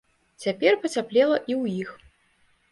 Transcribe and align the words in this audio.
Цяпер 0.45 0.73
пацяплела 0.87 1.37
і 1.51 1.53
ў 1.61 1.63
іх. 1.85 1.89